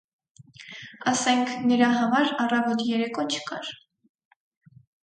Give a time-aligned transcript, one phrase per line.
[1.11, 3.73] Ասենք, նրա համար առավոտ-երեկո չկար.